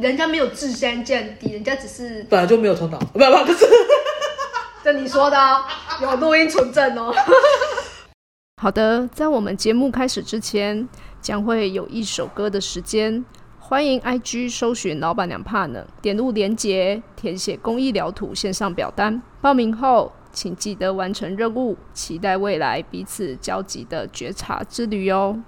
[0.00, 3.66] 人家没有智商降低，人家只是本来就没有头脑，不不不是。
[4.82, 5.64] 这你说的哦，
[6.02, 7.14] 有录音存证哦。
[8.60, 10.88] 好的，在我们节目开始之前，
[11.20, 13.24] 将会有一首歌的时间。
[13.58, 19.22] 欢迎 IG 搜寻“老板娘怕冷”，点入连结，填写公益疗土线上表单。
[19.40, 25.42] 报名后，请记得完成任务，期待未来彼此交集的觉察之旅哦。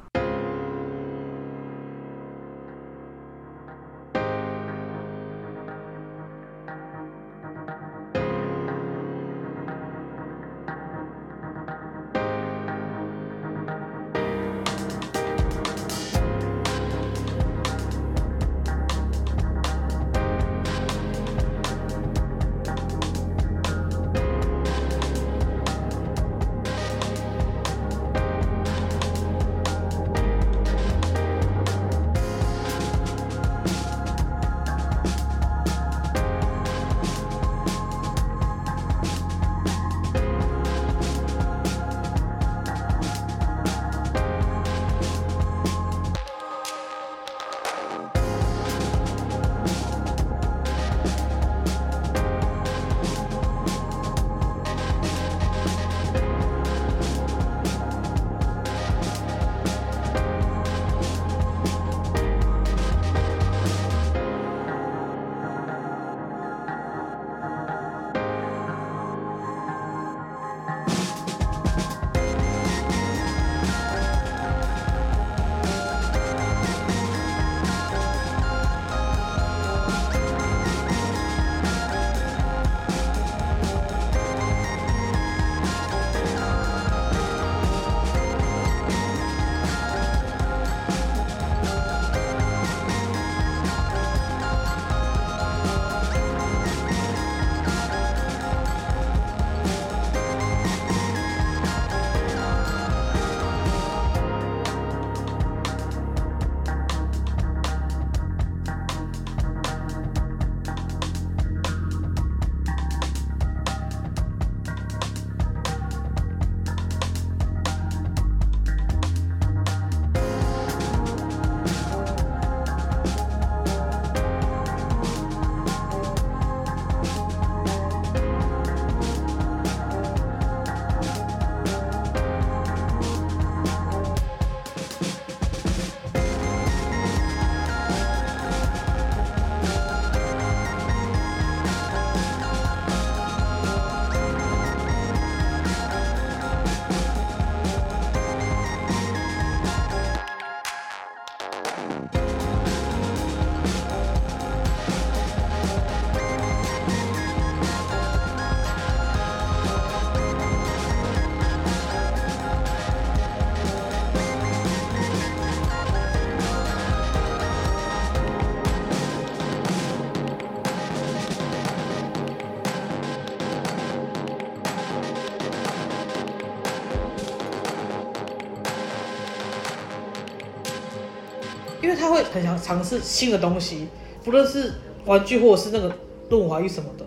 [181.82, 183.88] 因为他会很想尝试新的东西，
[184.24, 184.72] 不论是
[185.04, 185.92] 玩具或者是那个
[186.28, 187.04] 润滑液什么的。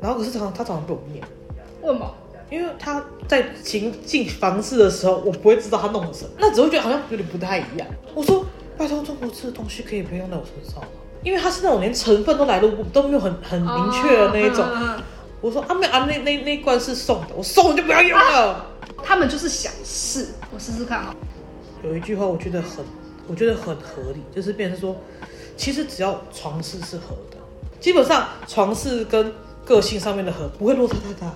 [0.00, 1.24] 然后可是常常他常常被我念，
[1.82, 2.14] 为什么？
[2.50, 7.86] 因为他在行进房事的时候，我不会知道他弄了什么，那只会觉得好像有点不太一样。
[8.14, 10.88] 我说拜托，中国吃的东西可以不用在我身上吗？
[11.22, 14.64] 因为他是那种连成分都来路都没有很很明确的那一种。
[15.40, 18.66] 我说啊没有啊，那那那罐是送的，我送了就不要用了。
[19.02, 21.14] 他们就是想试，我试试看哈。
[21.82, 22.84] 有一句话我觉得很。
[23.28, 24.96] 我觉得很合理，就是变成说，
[25.54, 27.36] 其实只要床事是合的，
[27.78, 29.30] 基本上床事跟
[29.66, 31.34] 个性上面的合不会落差太大。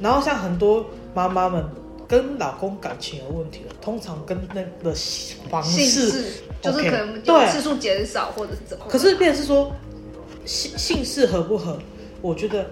[0.00, 1.62] 然后像很多妈妈们
[2.08, 4.96] 跟老公感情有问题了，通常跟那个
[5.50, 8.86] 房事就是可能对次数减少或者是怎么。
[8.88, 9.70] 可是变成是说
[10.46, 11.78] 性性事合不合，
[12.22, 12.64] 我觉得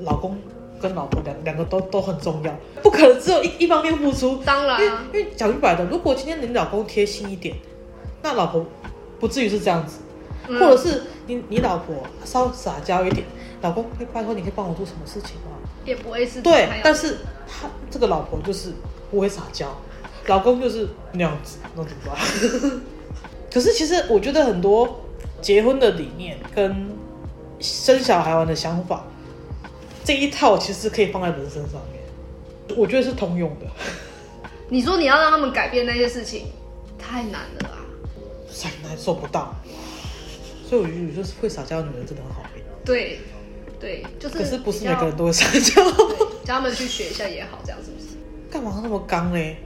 [0.00, 0.36] 老公
[0.80, 2.52] 跟老婆两两个都都很重要，
[2.82, 4.42] 不可能只有一一方面付出。
[4.44, 4.80] 当然，
[5.12, 7.54] 因为讲明白的，如果今天你老公贴心一点。
[8.22, 8.64] 那老婆
[9.18, 9.98] 不至于是这样子，
[10.46, 11.94] 或者是你你老婆
[12.24, 13.26] 稍微撒娇一点，
[13.62, 15.56] 老公会拜托你可以帮我做什么事情吗？
[15.84, 18.72] 也不会是对，但是他这个老婆就是
[19.10, 19.74] 不会撒娇，
[20.26, 22.80] 老公就是那样子，那怎么办？
[23.52, 25.00] 可是其实我觉得很多
[25.40, 26.88] 结婚的理念跟
[27.58, 29.04] 生小孩玩的想法，
[30.04, 33.66] 这一套其实可以放在人生上面，我觉得是通用的。
[34.68, 36.46] 你说你要让他们改变那些事情，
[36.98, 37.69] 太难了。
[38.90, 39.54] 太难做不到，
[40.68, 42.62] 所以我觉得就是会撒娇的女人真的很好命。
[42.84, 43.20] 对
[43.78, 45.90] 对，就是可是不是每个人都会撒娇。
[45.92, 48.16] 对叫他们去学一下也好，这样是不是？
[48.50, 49.58] 干嘛那么刚嘞？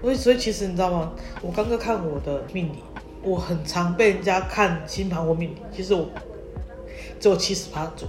[0.00, 1.12] 所以所以其实你知道吗？
[1.40, 2.76] 我刚刚看我的命理，
[3.22, 6.08] 我很常被人家看星盘或命理，其实我
[7.18, 8.08] 只有七十趴准，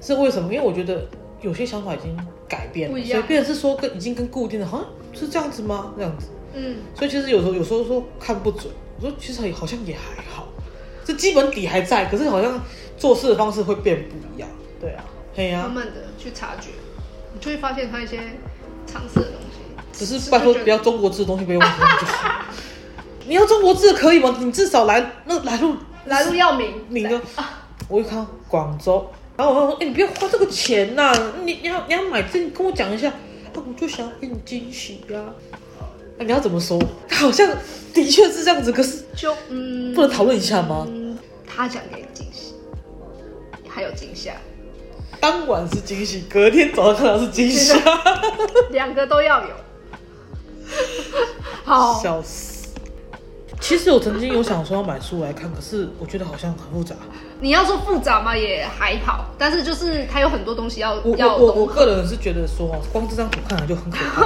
[0.00, 0.52] 是为什么？
[0.52, 1.06] 因为我觉得
[1.42, 2.16] 有些想法已经
[2.48, 5.92] 改变了，所以是说跟已经跟固定的，好像是这样子吗？
[5.96, 6.28] 这样子。
[6.54, 10.48] 嗯，所以其实有时候有时候说看不准，我说其实好像也还好，
[11.04, 12.60] 这基本底还在，可是好像
[12.96, 14.48] 做事的方式会变不一样。
[14.80, 15.04] 对啊，
[15.36, 16.70] 嘿呀、慢慢的去察觉，
[17.34, 18.18] 你就会发现他一些
[18.86, 19.58] 常识的东西。
[19.92, 22.44] 只是拜托不要中国字的东西不要用就好。
[23.28, 24.36] 你要中国字可以吗？
[24.40, 27.06] 你至少来那来路来路要明，明
[27.36, 27.60] 啊。
[27.88, 31.12] 我一看到广州，然后我说：“哎、你不要花这个钱呐、
[31.44, 33.08] 你你要你要买这，你跟我讲一下。”
[33.54, 35.30] 啊，我就想要给你惊喜呀、啊。
[36.18, 36.80] 你要怎么说？
[37.10, 37.48] 好像
[37.92, 40.86] 的确是这样子，可是就嗯，不能讨论一下吗？
[40.88, 42.54] 嗯，他想给你惊喜，
[43.68, 44.32] 还有惊吓，
[45.20, 47.76] 当晚是惊喜，隔天早上看到是惊吓，
[48.70, 49.50] 两个都要有。
[51.64, 52.52] 好，笑死。
[53.60, 56.94] 其实我曾经有想说要买书来看，可是我觉得好像很复杂。
[57.40, 64.24] 你要说复杂嘛，也还好，但是就是它有很多东西要我要我我我，个人是觉得说，哦光这张图看来就很可怕，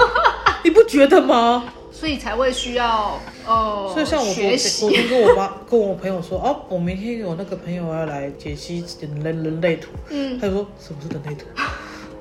[0.64, 1.64] 你不觉得吗？
[1.98, 4.88] 所以才会需要呃，所以像我昨学天我习。
[4.90, 11.46] 天跟我妈 跟我朋友说，哦，我明天有那个朋友要来解析人人类图，嗯，他就说什么是人类图？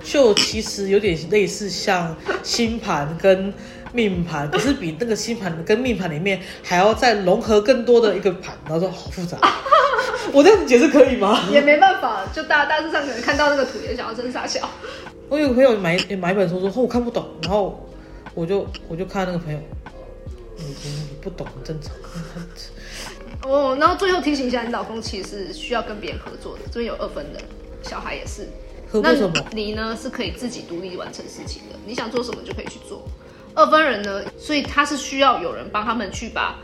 [0.04, 3.54] 就其实有点类似像星盘跟
[3.94, 9.38] 命盘，可是比那个星盘跟命盘里面还要再融合更多的一个盘，然后说好复杂。
[10.34, 11.44] 我这样子解释可以吗？
[11.52, 14.68] 也没办法，就大大致上可能看到那个图也想要真傻笑。
[15.30, 17.87] 我有个朋友买也买一本书说，哦，我看不懂，然后
[18.38, 19.60] 我就我就看那个朋友，
[20.58, 21.92] 你你你不懂很正常。
[23.42, 27.42] 哦，然后最后提醒一下，你老公其实是需要跟别人合作的，这边有二分的，
[27.82, 28.48] 小孩也是。
[28.94, 29.44] 那合作什么？
[29.54, 33.10] 你呢是可以自己独立完成事情的，你想做什么就可以去做。
[33.56, 36.60] 二分人呢，所以他是需要有人帮他们去把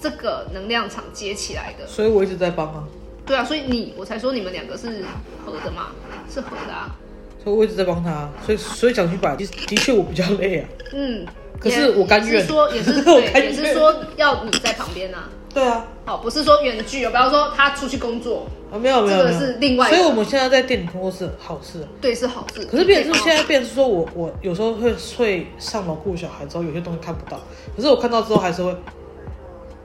[0.00, 1.86] 这个能量场接起来的。
[1.86, 2.82] 所以我一直在帮啊，
[3.24, 5.04] 对啊，所以你我才说你们两个是
[5.46, 5.92] 合的嘛，
[6.28, 6.98] 是合的啊。
[7.42, 10.68] 所以我一直在帮他，所以所以讲句白，的的确我比较累啊。
[10.92, 11.26] 嗯，
[11.58, 15.28] 可是我甘愿说也是我 对，甘愿也是说要你在旁边啊。
[15.54, 22.64] 对啊，好，不是说远距哦，不要说他出去工作，啊没有没有这个没有，是另外所以我们现在在店里工作是好事，对，是好事。
[22.66, 27.40] 可是变成是现在变成是说我我有时候会会上楼顾小孩之后，有些东西看不到，
[27.74, 28.70] 可是我看到之后还是会。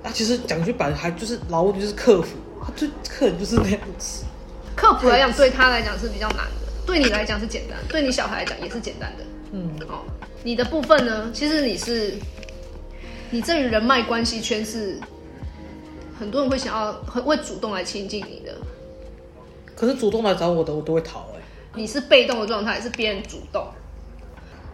[0.03, 4.25] 啊，其实讲句白的，还就是劳务就是客服，他对客人就是那样子。
[4.75, 9.23] 客服来讲，对他来讲是比较难的，对你来讲是简单，对你小孩来讲也是简单的。
[9.51, 10.03] 嗯，哦，
[10.43, 12.13] 你的部分呢，其实你是，
[13.29, 14.99] 你这于人脉关系圈是
[16.19, 18.53] 很多人会想要，很会主动来亲近你的。
[19.75, 21.41] 可是主动来找我的，我都会逃哎、
[21.75, 23.67] 你是被动的状态，是别人主动。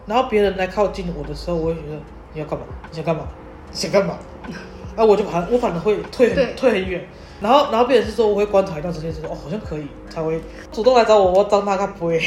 [0.06, 2.00] 然后别人来靠近我的时候，我会觉得
[2.34, 2.66] 你要干嘛？
[2.90, 3.28] 你想干嘛？
[3.70, 4.18] 你想干嘛？
[4.96, 7.06] 啊，我就反我反而会退很退很远。
[7.40, 10.40] 然后然后别人是说我会观察一段时间，之后哦好像可以才会
[10.70, 12.22] 主动来找我，我当他个不会。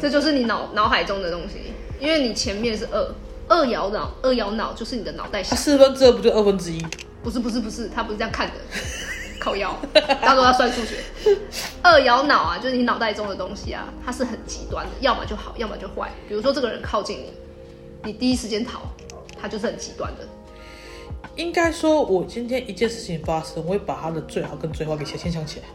[0.00, 3.14] 这就是你脑脑海中的东西，因为你前面是二
[3.48, 6.84] 二摇脑，二摇脑就是你的脑袋想，四分之二不就二分之一？
[7.22, 8.54] 不是不是不是，他不是这样看的，
[9.40, 9.74] 靠腰，
[10.20, 10.96] 他说他算数学。
[11.82, 16.10] 二摇脑啊，就是你脑袋中的东西啊，它是很极端的，要么就好，要么就坏。
[16.28, 17.32] 比如说这个人靠近你，
[18.04, 18.82] 你第一时间逃，
[19.40, 20.26] 他就是很极端的。
[21.36, 25.66] 应该说，我今天一件事情发生，我会把他的最好跟最坏给先先想起来。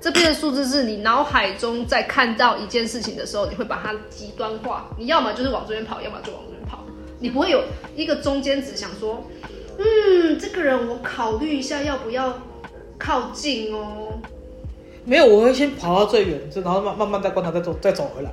[0.00, 4.88] 这边的数字是你脑海中在看到一件事情的时候，你会把它极端化。
[4.96, 6.78] 你要么就是往这边跑，要么就往这边跑，
[7.18, 7.62] 你不会有
[7.94, 9.22] 一个中间值，想说，
[9.76, 12.40] 嗯，这个人我考虑一下要不要
[12.98, 14.18] 靠近哦。
[15.04, 18.32] 没有，我会先跑到最远，然后慢慢慢再观察，再走再走回来。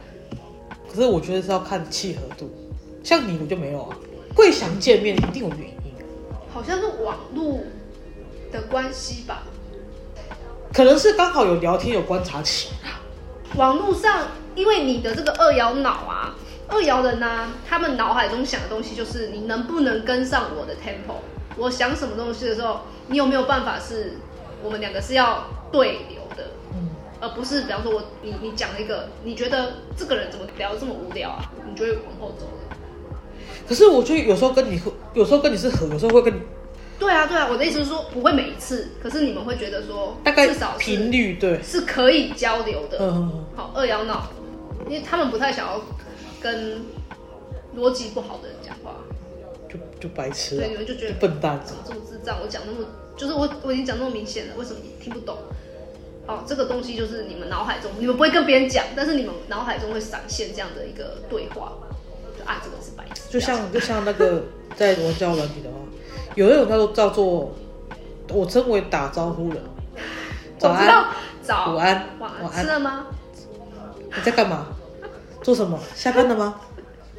[0.89, 2.49] 可是我觉得是要看契合度，
[3.03, 3.97] 像你我就没有啊，
[4.33, 5.76] 会想见面一定有原因。
[6.57, 7.59] 好像是网络
[8.51, 9.43] 的关系吧。
[10.73, 12.69] 可能是刚好有聊天有观察起，
[13.55, 16.33] 网络上，因为你的这个二摇脑啊，
[16.67, 21.17] 二摇人呢、他们脑海中想的东西就是你能不能跟上我的 tempo。
[21.57, 24.13] 我想什么东西的时候，你有没有办法是
[24.63, 26.89] 我们两个是要对流的，嗯，
[27.21, 32.76] 而不是比方说我你你讲了一个，你觉得这个人怎么聊这么无聊啊，你就会往后走了。
[33.67, 36.39] 可是我觉得有时候跟你合，有时候跟你是合，有时候会跟你
[36.97, 42.97] 对啊，对啊，我的意思是说不会每一次，可是你们会觉得说大概至少频率对，是可以交流的。
[42.99, 44.29] 嗯，好，二幺脑，
[44.87, 45.81] 因为他们不太想要
[46.41, 46.81] 跟
[47.77, 48.95] 逻辑不好的人讲话，
[49.69, 52.39] 就就白痴啊对，你，们就觉得就笨蛋啊怎么这么智障？
[52.41, 55.37] 我讲那么就是我我已经讲那么明显了，为什么你听不懂？
[56.25, 61.73] 哦，这个东西就是你们脑海中，你们不会跟别人讲，但是你们脑海中会闪现这样的一个对话，
[62.37, 64.43] 就啊，这个是白痴，就像就像那个
[64.75, 65.75] 在玩交友软体的话，
[66.35, 67.55] 有一种叫做叫做
[68.29, 69.61] 我称为打招呼人，
[70.57, 71.07] 早我知道安，
[71.41, 73.07] 早午安晚晚安吃了吗？
[74.15, 74.67] 你在干嘛？
[75.41, 75.79] 做什么？
[75.95, 76.55] 下班了吗？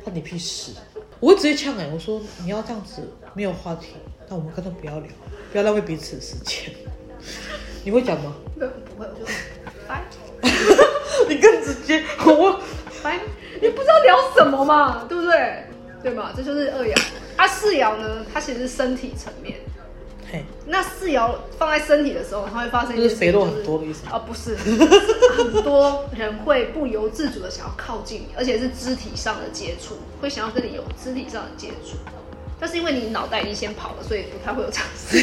[0.02, 0.72] 关你屁事！
[1.20, 3.02] 我会直接呛哎、我说你要这样子
[3.34, 3.94] 没有话题，
[4.28, 5.08] 那我们干脆不要聊，
[5.52, 6.72] 不要浪费彼此的时间。
[7.84, 8.34] 你会讲吗？
[8.54, 9.24] 不不会，我就
[9.86, 10.04] 拜
[11.28, 12.60] 你更直接，我
[13.02, 13.18] 拜，
[13.60, 15.64] 你不知道聊什么嘛，对不对？
[16.02, 16.94] 对嘛，这就是二爻。
[17.36, 19.56] 啊，四爻呢，它其实是身体层面。
[20.30, 24.54] 嘿，那四爻放在身体的时候，它会发生一些，就是肥肉很多的意思啊、不是，
[25.36, 31.96] 很多人会不由自主的想要靠近你，而且是肢体上的接触，会想要跟你有肢体上的接触。
[32.60, 35.18] 但是因为你脑袋已经先跑了，所以不太会有这样子。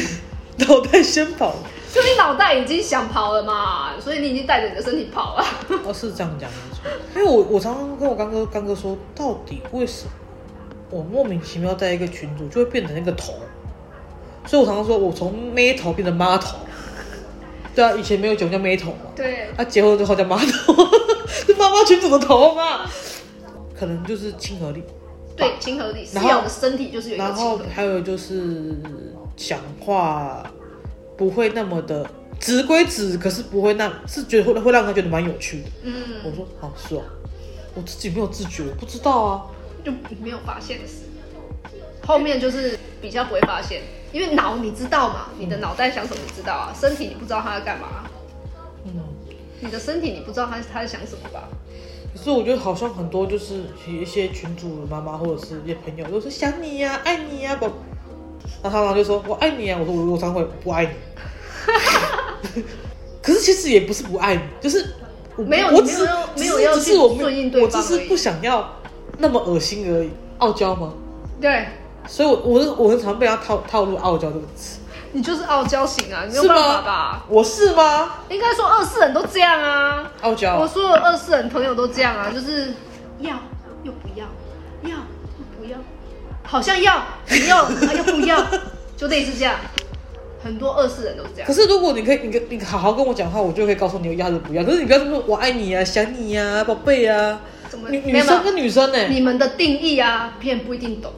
[0.66, 1.58] 脑袋先跑了。
[1.92, 5.44] 就你脑袋已经想跑了嘛，所以你已经带着你的身体跑了。
[5.84, 6.80] 哦，是这样讲没错。
[7.14, 10.10] 因为我我常常跟我刚哥刚哥说，到底为什么
[10.90, 13.34] 我莫名其妙在一个群组就会变成那个头？
[14.46, 16.58] 所以我常常说我从妹头变成妈头。
[17.74, 20.74] 对啊，以前没有讲叫妹头嘛，对，他、结婚之后叫妈头，
[21.26, 22.88] 是妈妈群主的头嘛？
[23.78, 24.82] 可能就是亲和力，
[25.36, 27.60] 对，亲和力，然后爻的身体就是有然后。
[27.70, 28.74] 还有就是
[29.36, 30.50] 讲话
[31.18, 32.08] 不会那么的
[32.40, 35.68] 直归直，可是不会那是觉得会会让他觉得蛮有趣的。
[35.82, 35.92] 嗯，
[36.24, 37.02] 我说好是哦，
[37.74, 39.46] 我自己没有自觉，我不知道啊。
[39.86, 41.04] 就没有发现的事。
[42.04, 48.10] 后面就是比较不会发现，因为脑你知道嘛，你的脑袋想什么你知道啊，身体你不知道他在干嘛，
[48.84, 48.92] 嗯，
[49.60, 51.48] 你的身体你不知道他他在想什么吧？
[52.12, 57.70] 可是我觉得好像很多就是一些群主的妈妈或者是一些朋友都说想你呀、爱你呀、宝。
[58.62, 60.90] 然后他常就说我爱你啊，我说我我常会不爱你。
[63.20, 64.94] 可是其实也不是不爱你，就是
[65.36, 68.80] 我没有我只是你没有没有要只是我没去顺应对我只是不想要
[69.18, 70.10] 那么恶心而已。
[70.38, 70.92] 傲娇吗？
[71.40, 71.66] 对，
[72.06, 74.80] 所以我我是我很常被他套套路傲娇这个词，
[75.12, 77.24] 你就是傲娇型啊，你没有是办法吗吧？？
[77.28, 78.10] 我是吗？
[78.28, 82.74] 应该说二四人都这样啊，傲娇我所有二四人朋友都这样啊，就是
[83.18, 83.30] 要
[83.82, 84.26] 又不要，
[84.82, 85.78] 要又不要，
[86.42, 88.44] 好像要，你要啊又不要，
[88.96, 89.54] 就类似这样。
[90.44, 91.52] 很多二世人都是这样可。
[91.52, 94.62] 是如果你可以，你跟你好好跟我讲话，我就可以告诉你要还是不要。
[94.62, 97.40] 可是你不要说我爱你啊，想你呀、宝贝啊。
[97.68, 101.12] 怎么女生跟女生呢、你们的定义啊，别人不一定懂。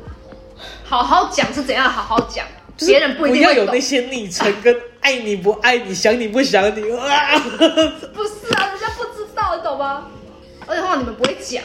[0.85, 3.79] 好好讲是怎样好好讲，就是别人不一定要有那。
[3.81, 7.39] 些昵称跟爱你不爱你，想你不想你啊。
[8.13, 10.09] 不是啊，人家不知道，你懂吗？
[10.67, 11.63] 而且的话你们不会讲，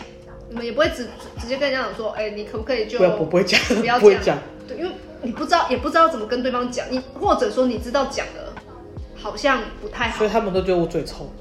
[0.50, 1.08] 你们也不会直
[1.42, 4.38] 直接跟人家讲说，哎、你可不可以就不要，我不会讲，不要不会讲。
[4.68, 8.54] 对，因为你不知道，也不知道怎么跟对方讲，你或者说你知道讲的，
[9.16, 10.30] 好像不太好所以。
[10.30, 11.34] 他们都觉得我嘴臭，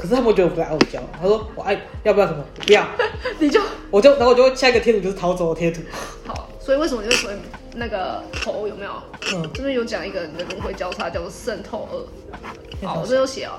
[0.00, 1.00] 可是他们觉得我不太傲娇。
[1.20, 2.42] 他说我爱要不要什么？
[2.64, 2.86] 不要，
[3.38, 5.82] 你就我就然后我就会下一个贴图就是逃走的贴图。
[6.26, 7.30] 好，所以为什么你会说
[7.74, 8.92] 那个头有没有？
[9.34, 12.86] 嗯，这边有讲一个你的轮回交叉叫做渗透二。
[12.86, 13.52] 好，我这有写哦，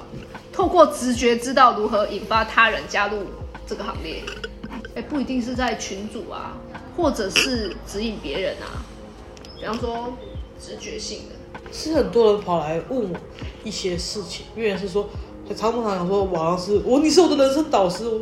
[0.52, 3.20] 透过直觉知道如何引发他人加入
[3.68, 4.24] 这个行列。
[4.96, 6.58] 哎，不一定是在群组啊，
[6.98, 8.84] 或者是指引别人啊。
[9.58, 10.14] 比方说
[10.60, 13.18] 直觉性的，是很多人跑来问我
[13.64, 15.08] 一些事情，因为是说，
[15.54, 18.22] 常常讲说我好像是我，你是我的人生导师，我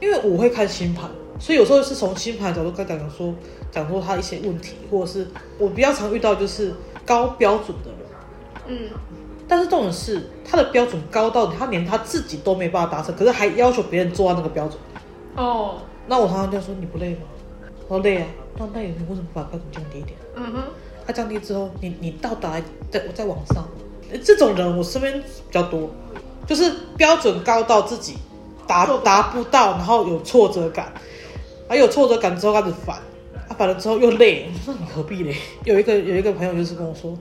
[0.00, 3.32] 因为我会看星盘，所以有时候是从星盘角度跟他讲说，
[3.70, 5.26] 讲说他一些问题，或者是
[5.58, 7.98] 我比较常遇到就是高标准的人，
[8.66, 8.90] 嗯，
[9.46, 14.78] 但是重点是他的标准高到他连他自己都没办法达成，可是还要求别人做到那个标准。
[15.36, 17.20] 哦，那我常常就说你不累吗？
[17.88, 18.26] 我说累啊，
[18.58, 20.18] 那累你为什么不把标准降低一点？
[20.34, 20.62] 嗯哼，
[21.06, 23.68] 他降低之后，你你到达在在往上，
[24.10, 25.90] 呃这种人我身边比较多，
[26.46, 28.16] 就是标准高到自己
[28.66, 30.92] 达做不到达不到，然后有挫折感，
[31.68, 32.96] 还有挫折感之后开始烦，
[33.48, 35.36] 啊烦了之后又累，我说你何必嘞？
[35.64, 37.16] 有一个有一个朋友就是跟我说，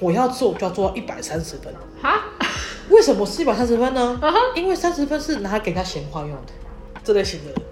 [0.00, 2.24] 我要做就要做到一百三十分，哈，
[2.90, 4.20] 为什么是一百三十分呢？
[4.54, 6.52] 因为三十分是拿来给他闲话用的，
[7.04, 7.62] 这类型的人。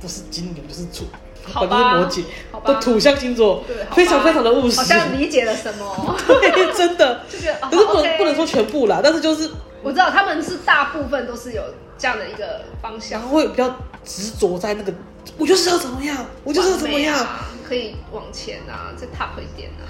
[0.00, 1.04] 不是金牛就是处，
[1.44, 2.72] 好吧摩羯好吧。
[2.74, 4.76] 的土象星座对，非常非常的务实。
[4.76, 7.20] 好，像理解了什么，对，真的。
[7.30, 9.50] 就是，可是不能、不能说全部啦，但是就是
[9.82, 11.62] 我知道他们是大部分都是有
[11.98, 13.68] 这样的一个方然向，后会比较
[14.04, 14.92] 执着在那个，
[15.38, 17.26] 我就是要怎么样，我就是要怎么样，
[17.66, 19.82] 可以往前啊，再踏回一点啊，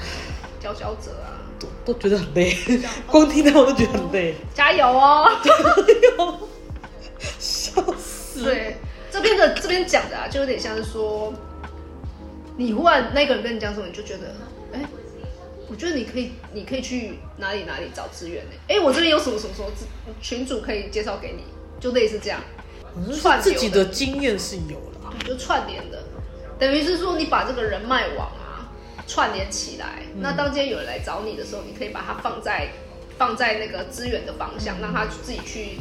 [0.61, 2.57] 佼佼者啊，都都觉得很累，
[3.07, 5.29] 光听到我都觉得很累，加油哦！
[5.43, 5.51] 加
[6.17, 6.39] 油。
[7.39, 8.45] 笑死。
[8.45, 8.77] 对，
[9.11, 11.33] 这边的这边讲的啊，就有点像是说，
[12.57, 14.35] 你忽然那个人跟你讲什么，你就觉得，
[14.73, 14.81] 哎、
[15.69, 18.51] 我觉得你可以，你可以去哪里哪里找资源呢？
[18.69, 19.69] 哎，我这边有什么什么什么
[20.21, 21.45] 群主可以介绍给你，
[21.81, 22.41] 就类似这样。
[23.21, 26.03] 串自己的经验是有了，就串联的，
[26.59, 28.67] 等于是说你把这个人脉网啊
[29.07, 30.03] 串联起来。
[30.17, 32.69] 那当今天有人来找你的时候，你可以把它放在
[33.17, 35.79] 放在那个资源的方向，让他自己去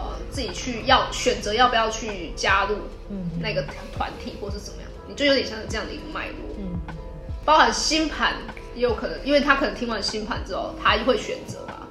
[0.00, 2.76] 呃自己去要选择要不要去加入
[3.40, 3.64] 那个
[3.96, 6.36] 团体或是怎么样，你就有点像是这样的一个脉络。
[6.58, 6.78] 嗯，
[7.44, 8.36] 包含星盘
[8.74, 11.86] 也有可能，因为他可能听完星盘之后，他会选择吧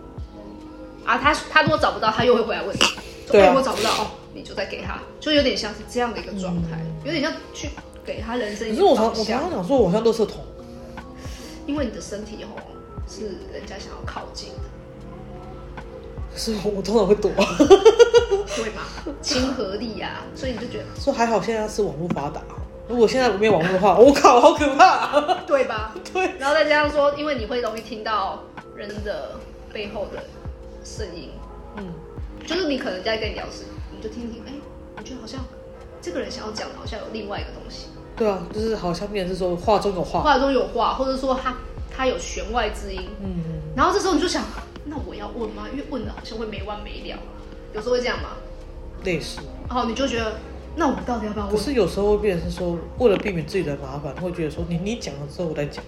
[1.05, 2.79] 啊，他他如果找不到，他又会回来问你，
[3.31, 4.11] 对，如果找不到哦。
[4.31, 7.71] 你就再给他，就有点像是这样的一个状态，有点像去
[8.05, 8.69] 给他人生。
[8.69, 10.45] 可是我常我常常讲说，我好像都是同，
[11.65, 12.61] 因为你的身体吼
[13.07, 14.69] 是人家想要靠近的，
[16.35, 18.83] 是我通常会躲，对吗？
[19.21, 22.41] 亲和力呀，所以你就觉得说还好，现在是网络发达，
[22.87, 25.93] 如果现在没有网络的话，我靠，好可怕，对吧？
[26.13, 26.37] 对。
[26.37, 28.43] 然后再加上说，因为你会容易听到
[28.75, 29.31] 人的
[29.73, 30.23] 背后的
[30.83, 31.31] 声音，
[31.77, 31.93] 嗯，
[32.45, 33.65] 就是你可能在跟你聊时。
[34.01, 34.53] 就听听，哎，
[34.95, 35.41] 我觉得好像
[36.01, 37.87] 这个人想要讲的，好像有另外一个东西。
[38.15, 41.57] 对啊，就是好像变成是说话中有话，话中有话，或者说他
[41.93, 43.09] 他有弦外之音。
[43.21, 43.61] 嗯嗯。
[43.75, 44.43] 然后这时候你就想，
[44.85, 45.67] 那我要问吗？
[45.71, 47.17] 因为问的好像会没完没了，
[47.73, 48.29] 有时候会这样吗？
[49.03, 49.39] 类似。
[49.67, 50.33] 然后你就觉得，
[50.75, 51.55] 那我们到底要不要问？
[51.55, 55.83] 可是有时候会变成是说，为了避免自己的麻烦，会觉得说，你你讲了之后我再讲，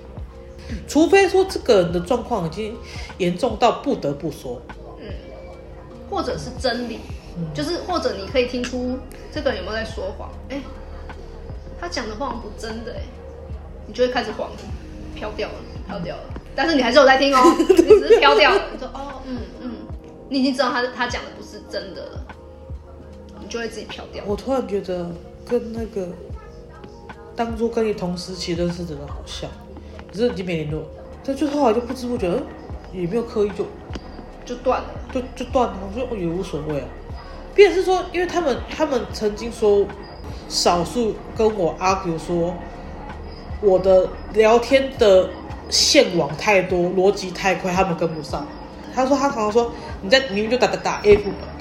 [0.88, 2.76] 除非说这个人的状况已经
[3.18, 4.62] 严重到不得不说，
[5.00, 5.08] 嗯，
[6.10, 7.00] 或者是真理。
[7.56, 9.00] 就是，或者你可以听出
[9.34, 10.30] 这个人有没有在说谎？
[10.50, 10.62] 哎，
[11.80, 13.04] 他讲的话不真的哎，
[13.88, 14.52] 你就会开始慌，
[15.16, 15.56] 飘掉了，
[15.88, 16.24] 飘掉了。
[16.56, 18.62] 但是你还是有在听哦， 你只是飘掉了。
[18.72, 19.72] 你说哦，嗯嗯，
[20.30, 22.26] 你已经知道他他讲的不是真的了，
[23.40, 24.24] 你就会自己飘掉。
[24.28, 25.10] 我突然觉得
[25.48, 26.08] 跟那个
[27.36, 29.50] 当初跟你同时期认识的人好像，
[30.12, 30.84] 可是已经没联络，
[31.24, 32.28] 但就后来就不知不觉，
[32.94, 33.66] 也没有刻意就
[34.46, 35.78] 就断了，就就断了。
[35.82, 36.88] 我说也无所谓啊。
[37.54, 39.86] 变是说，因为他们他们曾经说，
[40.48, 42.56] 少数跟我 argue 说，
[43.62, 45.30] 我的聊天的
[45.72, 48.46] 线网太多，逻辑太快，他们跟不上。
[48.94, 51.16] 他说他常常说，你在明明就打打打 A，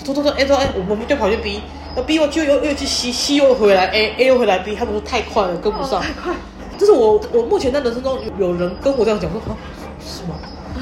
[0.05, 1.63] 偷偷说 A 说哎，我们就跑去 B，
[1.95, 6.03] 那 B 又就又又去 C，C 又回来 A，A 又回来 B，他们说太快了，跟不上。
[6.03, 6.35] 太快。
[6.77, 9.57] 这是我我目前在人生中有人跟我这样讲说啊，
[10.05, 10.35] 是吗？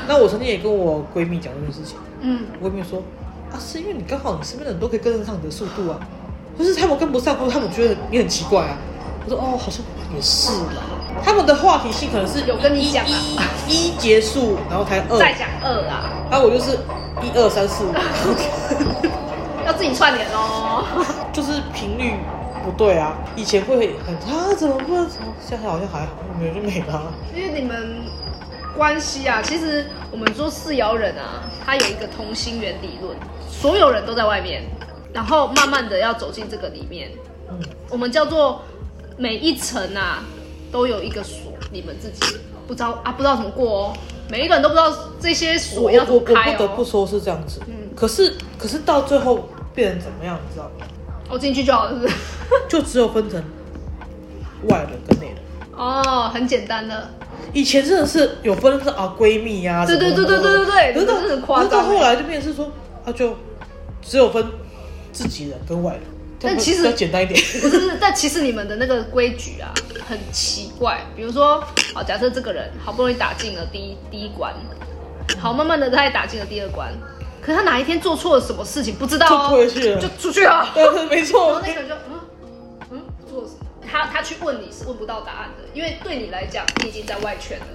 [0.07, 3.03] 那我曾经也跟我闺蜜讲这件事情，嗯，我闺蜜说。
[3.51, 5.99] 啊，是因为你刚好你身边的人都可以跟得上你的速度啊，
[6.57, 8.77] 可是他们跟不上，或者他们觉得你很奇怪啊。
[9.25, 9.83] 我说哦，好像
[10.15, 10.83] 也是啦。
[11.25, 16.11] 他们的话题性可能是有跟你讲啊，一结束然后才二，再讲二啊。
[16.31, 16.79] 啊，我就是
[17.23, 17.93] 一二三四五，
[19.67, 20.85] 要自己串联哦。
[21.33, 22.15] 就是频率
[22.65, 24.85] 不对啊，以前会很啊，怎么会？
[25.41, 27.13] 现在好像还好，没就没了。
[27.35, 28.03] 因为你们。
[28.77, 33.17] 关系啊，其实我们做四爻人啊，他有一个同心圆理论，
[33.51, 34.63] 所有人都在外面，
[35.13, 37.11] 然后慢慢的要走进这个里面。
[37.51, 37.59] 嗯，
[37.91, 38.63] 我们叫做
[39.17, 40.23] 每一层啊，
[40.71, 43.97] 都有一个锁，你们自己不知道啊，不知道怎么过哦。
[44.31, 46.45] 每一个人都不知道这些锁要怎么开哦。
[46.47, 50.87] 我不得不说是这样子，嗯，可是可是到最后变成怎么样，你知道吗？
[51.31, 52.15] 我进去就好了，是不是？
[52.69, 53.43] 就只有分成
[54.65, 55.37] 外人跟内人。
[55.77, 57.09] 哦，很简单的。
[57.55, 61.71] 以前真的是有分是啊闺蜜呀，对对对对对对对，可是很夸张。
[61.71, 62.71] 到后来就变成是说，
[63.07, 63.35] 啊就
[64.03, 64.45] 只有分
[65.13, 66.03] 自己人跟外人，
[66.41, 67.41] 但其实要简单一点。
[67.61, 69.75] 不是，但其实你们的那个规矩啊
[70.07, 71.01] 很奇怪。
[71.17, 74.55] 比如说，好假设这个人好不容易打进了第一第一关，
[75.39, 76.93] 好慢慢的他也打进了第二关，
[77.43, 80.69] 可是他哪一天做错了什么事情不知道就退去了，就出去了。
[80.75, 81.53] 对，没错。
[81.53, 82.21] 然后那个人就嗯
[82.93, 83.67] 嗯做什么。
[83.91, 87.67] 他他去问你是问不到答案的，因为对你来讲，你已经在外圈了，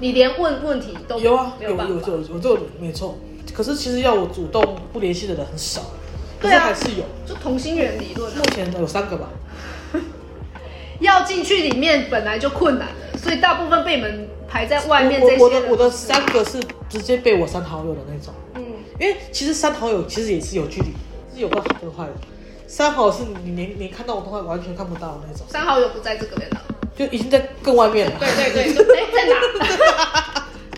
[0.00, 3.16] 你连问问题都有啊，有有有有这个没错。
[3.54, 5.82] 可是其实要我主动不联系的人很少，
[6.42, 9.28] 对啊，还是有，就同心圆理论，目前有三个吧。
[11.00, 15.20] 要进去里面本来就困难的，所以大部分被你们排在外面。
[15.20, 18.62] 这些我的我的三个是直接被我删好友的那种，嗯，
[19.00, 20.88] 因为其实删好友其实也是有距离，
[21.34, 22.12] 是有个好跟坏的。
[22.66, 25.46] 三好是你连连看到我动态完全看不到的那种。
[25.48, 26.62] 三好友不在这个边了，
[26.96, 28.16] 就已经在更外面了。
[28.18, 29.34] 对对对，哎，在哪？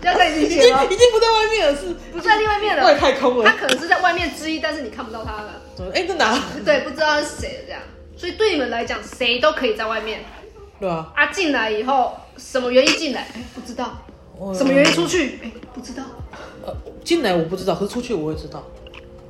[0.05, 2.83] 要在里面已经已经不在外面了，是不在另外面了？
[2.83, 3.45] 外太空了。
[3.49, 5.61] 他可能是在外面之一，但是你看不到他了。
[5.93, 6.41] 哎，在哪？
[6.63, 7.81] 对，不知道是谁这样。
[8.15, 10.23] 所以对你们来讲，谁都可以在外面。
[10.79, 11.11] 对啊。
[11.15, 13.21] 啊，进来以后什么原因进来？
[13.33, 14.01] 哎，不知道。
[14.53, 15.39] 什么原因出去？
[15.43, 16.03] 哎，不知道。
[16.65, 18.63] 呃，进来我不知道，可是出去我会知道。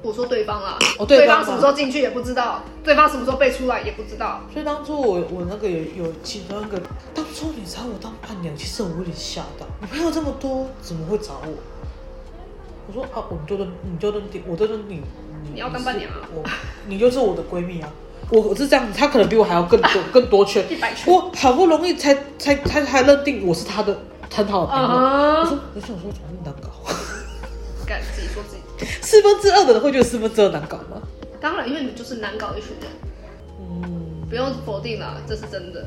[0.05, 4.41] 我说对方啊，对方什么时候进去也不知道，对方什么时候被出来也不知道。
[4.53, 6.79] 所以当初我我那个有有其中一个，
[7.13, 9.65] 当初你找我当伴娘，其实我有点吓到。
[9.81, 11.53] 你朋友这么多，怎么会找我？
[12.87, 15.01] 我说啊，我们就认，你就认定，我就认定
[15.43, 15.49] 你。
[15.55, 16.43] 你要当伴娘啊我，
[16.87, 17.89] 你就是我的闺蜜啊。
[18.29, 23.99] 我我是这样子，她可能比我还要更多 更多圈一百圈我好不容易才才才才认定我是她的
[24.31, 24.87] 很好的朋友。
[24.87, 26.69] 啊我说，我想说怎么那么难搞？
[27.87, 28.61] 敢自己说自己。
[29.01, 31.01] 四分之二的人会觉得四分之二难搞吗？
[31.39, 32.89] 当然，因为你们就是难搞一群人，
[33.59, 35.85] 嗯，不用否定啦，这是真的。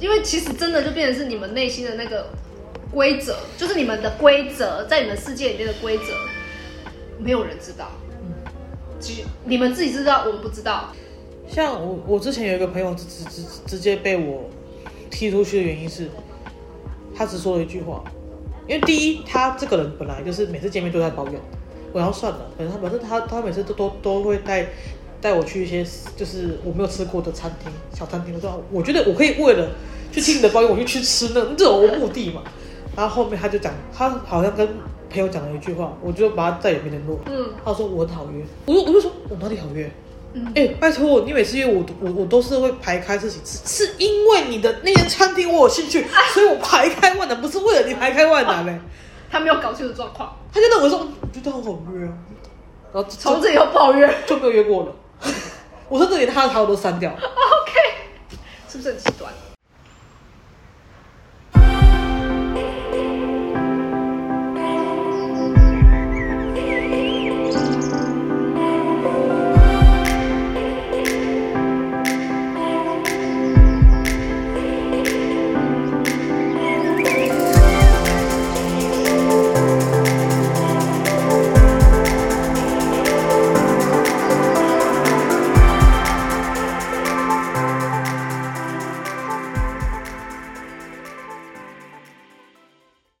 [0.00, 2.26] 因为其实真的就变成是你们内心的那个
[2.92, 6.04] 规则，就是你们的规则，在你们世界里面的规则，
[7.18, 7.90] 没有人知道。
[9.00, 10.92] 其实你们自己知道，我们不知道。
[11.48, 14.48] 像我我之前有一个朋友直直直直接被我
[15.10, 16.08] 踢出去的原因是，
[17.14, 18.04] 他只说了一句话，
[18.66, 21.40] 因为第一他这个人本来就是每次见面都在抱怨，
[21.92, 24.66] 我要算了，反正他反正他他每次都都都会带
[25.20, 25.84] 带我去一些
[26.16, 29.68] 就是我没有吃过的餐厅小餐厅，我说我觉得我可以为了
[30.12, 32.42] 去听你的抱怨，我就去吃那这种目的嘛。
[32.96, 34.66] 然后后面他就讲，他好像跟
[35.10, 37.18] 朋友讲了一句话，我就把他再也没联络。
[37.26, 39.90] 嗯，他说我很好约，我就我就说我哪里好约？
[40.34, 48.78] 嗯哎、拜托你每次约我，我我都是会排开事情，是是因为你的那间餐厅我有兴趣，所以我排开万难，不是为了你排开万难嘞、
[49.30, 52.12] 他没有搞清楚状况，他就认为说，嗯我觉得很好约啊，
[52.92, 54.06] 然后从此以后不好约。
[54.26, 54.92] 就就没有约过了。
[55.88, 57.16] 我甚至连他的好友都删掉了。
[57.18, 57.72] OK，
[58.68, 59.32] 是不是很极端？